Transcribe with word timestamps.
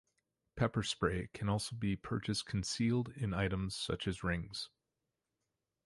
Pepper 0.55 0.81
spray 0.81 1.29
can 1.31 1.47
also 1.47 1.75
be 1.75 1.95
purchased 1.95 2.47
concealed 2.47 3.09
in 3.09 3.35
items 3.35 3.75
such 3.75 4.07
as 4.07 4.23
rings. 4.23 4.67